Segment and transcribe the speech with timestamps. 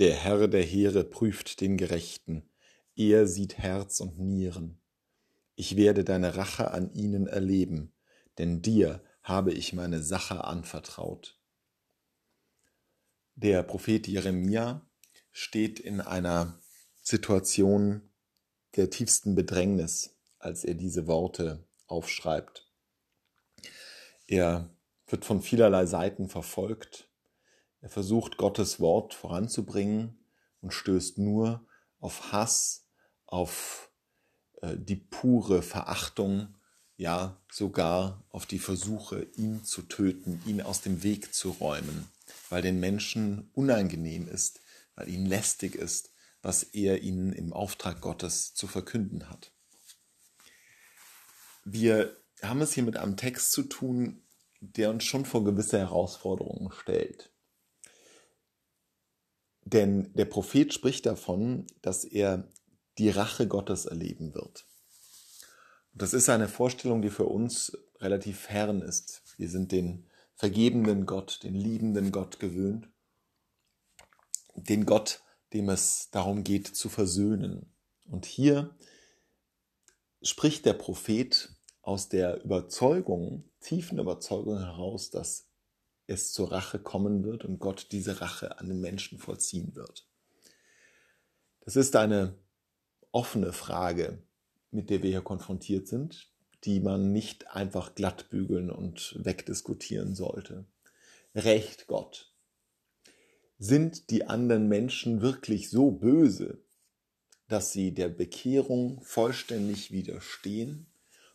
[0.00, 2.48] Der Herr der Heere prüft den Gerechten,
[2.96, 4.80] er sieht Herz und Nieren.
[5.56, 7.92] Ich werde deine Rache an ihnen erleben,
[8.38, 11.38] denn dir habe ich meine Sache anvertraut.
[13.34, 14.88] Der Prophet Jeremia
[15.32, 16.58] steht in einer
[17.02, 18.10] Situation
[18.76, 22.72] der tiefsten Bedrängnis, als er diese Worte aufschreibt.
[24.26, 24.74] Er
[25.08, 27.09] wird von vielerlei Seiten verfolgt.
[27.80, 30.18] Er versucht Gottes Wort voranzubringen
[30.60, 31.66] und stößt nur
[31.98, 32.86] auf Hass,
[33.26, 33.90] auf
[34.60, 36.54] äh, die pure Verachtung,
[36.96, 42.06] ja sogar auf die Versuche, ihn zu töten, ihn aus dem Weg zu räumen,
[42.50, 44.60] weil den Menschen unangenehm ist,
[44.96, 46.10] weil ihnen lästig ist,
[46.42, 49.50] was er ihnen im Auftrag Gottes zu verkünden hat.
[51.64, 54.22] Wir haben es hier mit einem Text zu tun,
[54.60, 57.30] der uns schon vor gewisse Herausforderungen stellt.
[59.64, 62.48] Denn der Prophet spricht davon, dass er
[62.98, 64.66] die Rache Gottes erleben wird.
[65.92, 69.22] das ist eine Vorstellung, die für uns relativ fern ist.
[69.36, 72.88] Wir sind den vergebenden Gott, den liebenden Gott gewöhnt,
[74.54, 75.22] den Gott,
[75.52, 77.72] dem es darum geht zu versöhnen.
[78.06, 78.74] Und hier
[80.22, 85.49] spricht der Prophet aus der Überzeugung, tiefen Überzeugung heraus, dass
[86.10, 90.06] es zur Rache kommen wird und Gott diese Rache an den Menschen vollziehen wird.
[91.60, 92.34] Das ist eine
[93.12, 94.22] offene Frage,
[94.70, 96.30] mit der wir hier konfrontiert sind,
[96.64, 100.66] die man nicht einfach glatt bügeln und wegdiskutieren sollte.
[101.34, 102.34] Recht Gott.
[103.58, 106.62] Sind die anderen Menschen wirklich so böse,
[107.46, 110.86] dass sie der Bekehrung vollständig widerstehen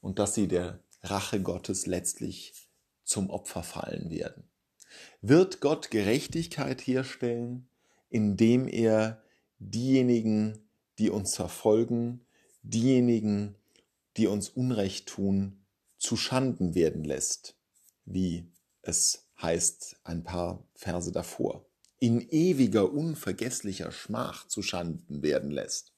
[0.00, 2.68] und dass sie der Rache Gottes letztlich
[3.04, 4.48] zum Opfer fallen werden.
[5.20, 7.68] Wird Gott Gerechtigkeit herstellen,
[8.08, 9.22] indem er
[9.58, 12.26] diejenigen, die uns verfolgen,
[12.62, 13.56] diejenigen,
[14.16, 15.64] die uns Unrecht tun,
[15.98, 17.56] zu Schanden werden lässt,
[18.04, 18.50] wie
[18.82, 21.66] es heißt ein paar Verse davor,
[22.00, 25.92] in ewiger, unvergesslicher Schmach zu Schanden werden lässt.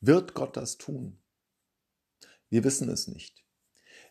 [0.00, 1.18] Wird Gott das tun?
[2.50, 3.44] Wir wissen es nicht.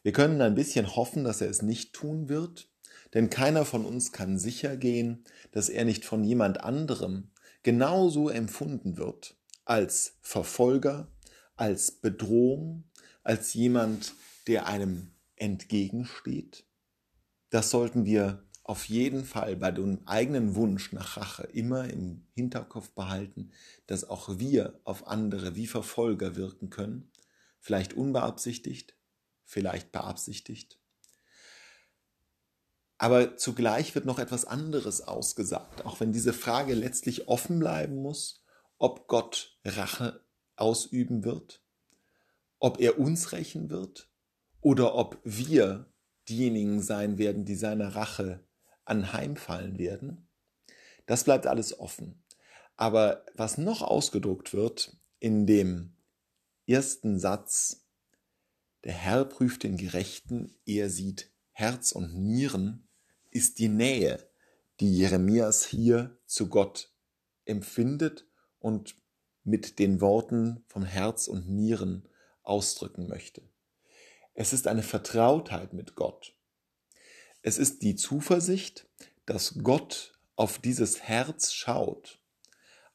[0.03, 2.69] Wir können ein bisschen hoffen, dass er es nicht tun wird,
[3.13, 7.31] denn keiner von uns kann sicher gehen, dass er nicht von jemand anderem
[7.63, 9.35] genauso empfunden wird
[9.65, 11.07] als Verfolger,
[11.55, 12.83] als Bedrohung,
[13.23, 14.13] als jemand,
[14.47, 16.65] der einem entgegensteht.
[17.49, 22.89] Das sollten wir auf jeden Fall bei dem eigenen Wunsch nach Rache immer im Hinterkopf
[22.91, 23.51] behalten,
[23.85, 27.09] dass auch wir auf andere wie Verfolger wirken können
[27.59, 28.95] vielleicht unbeabsichtigt,
[29.43, 30.79] vielleicht beabsichtigt.
[32.97, 38.43] Aber zugleich wird noch etwas anderes ausgesagt, auch wenn diese Frage letztlich offen bleiben muss,
[38.77, 40.25] ob Gott Rache
[40.55, 41.63] ausüben wird,
[42.59, 44.09] ob er uns rächen wird
[44.61, 45.93] oder ob wir
[46.27, 48.43] diejenigen sein werden, die seiner Rache
[48.85, 50.27] anheimfallen werden.
[51.05, 52.23] Das bleibt alles offen.
[52.75, 55.95] Aber was noch ausgedruckt wird in dem
[56.65, 57.87] ersten Satz,
[58.83, 62.86] der Herr prüft den Gerechten, er sieht Herz und Nieren,
[63.31, 64.27] ist die Nähe,
[64.79, 66.91] die Jeremias hier zu Gott
[67.45, 68.25] empfindet
[68.59, 68.95] und
[69.43, 72.07] mit den Worten von Herz und Nieren
[72.43, 73.41] ausdrücken möchte.
[74.33, 76.35] Es ist eine Vertrautheit mit Gott.
[77.41, 78.87] Es ist die Zuversicht,
[79.25, 82.19] dass Gott auf dieses Herz schaut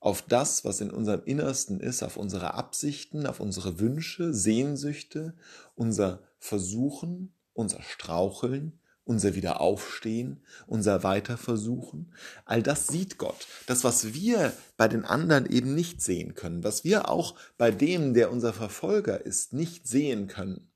[0.02, 5.36] auf das, was in unserem Innersten ist, auf unsere Absichten, auf unsere Wünsche, Sehnsüchte,
[5.76, 8.80] unser Versuchen, unser Straucheln,
[9.12, 12.14] unser Wiederaufstehen, unser Weiterversuchen.
[12.46, 13.46] All das sieht Gott.
[13.66, 18.14] Das, was wir bei den anderen eben nicht sehen können, was wir auch bei dem,
[18.14, 20.70] der unser Verfolger ist, nicht sehen können,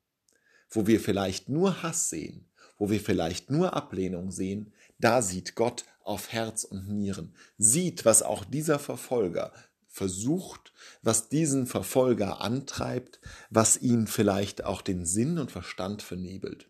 [0.69, 2.44] wo wir vielleicht nur Hass sehen,
[2.76, 8.22] wo wir vielleicht nur Ablehnung sehen, da sieht Gott auf Herz und Nieren, sieht, was
[8.22, 9.52] auch dieser Verfolger
[9.88, 13.19] versucht, was diesen Verfolger antreibt,
[13.49, 16.69] was ihn vielleicht auch den Sinn und Verstand vernebelt.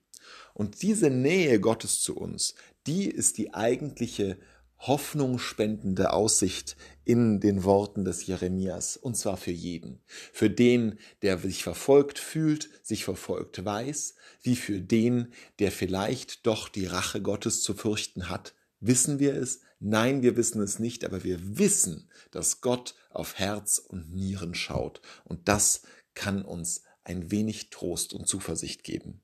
[0.57, 2.55] Und diese Nähe Gottes zu uns,
[2.87, 4.39] die ist die eigentliche
[4.79, 10.01] hoffnungsspendende Aussicht in den Worten des Jeremias, und zwar für jeden.
[10.33, 16.71] Für den, der sich verfolgt fühlt, sich verfolgt weiß, wie für den, der vielleicht doch
[16.71, 19.61] die Rache Gottes zu fürchten hat, Wissen wir es?
[19.81, 25.01] Nein, wir wissen es nicht, aber wir wissen, dass Gott auf Herz und Nieren schaut.
[25.25, 25.83] Und das
[26.15, 29.23] kann uns ein wenig Trost und Zuversicht geben.